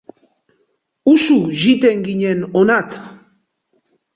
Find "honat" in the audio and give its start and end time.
2.55-2.89